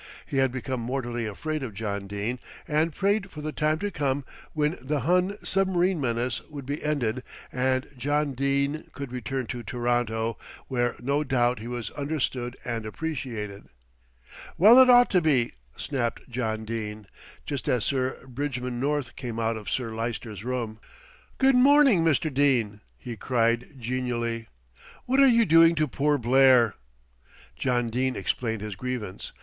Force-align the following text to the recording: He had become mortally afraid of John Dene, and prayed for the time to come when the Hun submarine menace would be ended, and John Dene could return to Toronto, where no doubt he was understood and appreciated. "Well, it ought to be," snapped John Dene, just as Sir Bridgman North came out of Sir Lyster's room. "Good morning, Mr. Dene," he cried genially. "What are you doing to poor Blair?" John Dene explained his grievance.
He 0.25 0.37
had 0.37 0.51
become 0.51 0.81
mortally 0.81 1.27
afraid 1.27 1.61
of 1.61 1.75
John 1.75 2.07
Dene, 2.07 2.39
and 2.67 2.91
prayed 2.91 3.29
for 3.29 3.41
the 3.41 3.51
time 3.51 3.77
to 3.77 3.91
come 3.91 4.25
when 4.53 4.75
the 4.81 5.01
Hun 5.01 5.37
submarine 5.43 6.01
menace 6.01 6.41
would 6.49 6.65
be 6.65 6.83
ended, 6.83 7.21
and 7.51 7.87
John 7.95 8.33
Dene 8.33 8.89
could 8.93 9.11
return 9.11 9.45
to 9.45 9.61
Toronto, 9.61 10.39
where 10.67 10.95
no 10.99 11.23
doubt 11.23 11.59
he 11.59 11.67
was 11.67 11.91
understood 11.91 12.55
and 12.65 12.83
appreciated. 12.87 13.65
"Well, 14.57 14.79
it 14.79 14.89
ought 14.89 15.11
to 15.11 15.21
be," 15.21 15.53
snapped 15.75 16.27
John 16.27 16.65
Dene, 16.65 17.05
just 17.45 17.67
as 17.69 17.85
Sir 17.85 18.25
Bridgman 18.25 18.79
North 18.79 19.15
came 19.15 19.37
out 19.39 19.55
of 19.55 19.69
Sir 19.69 19.93
Lyster's 19.93 20.43
room. 20.43 20.79
"Good 21.37 21.55
morning, 21.55 22.03
Mr. 22.03 22.33
Dene," 22.33 22.81
he 22.97 23.15
cried 23.15 23.79
genially. 23.79 24.47
"What 25.05 25.19
are 25.19 25.27
you 25.27 25.45
doing 25.45 25.75
to 25.75 25.87
poor 25.87 26.17
Blair?" 26.17 26.73
John 27.55 27.91
Dene 27.91 28.15
explained 28.15 28.61
his 28.63 28.75
grievance. 28.75 29.31